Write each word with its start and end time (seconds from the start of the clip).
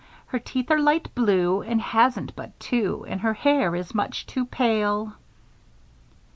Her 0.25 0.39
teeth 0.39 0.71
are 0.71 0.79
light 0.79 1.13
blue 1.13 1.63
She 1.63 1.77
hasn't 1.77 2.35
but 2.35 2.59
two 2.59 3.05
And 3.07 3.21
her 3.21 3.35
hair 3.35 3.75
is 3.75 3.93
much 3.93 4.25
too 4.25 4.47
pale. 4.47 5.13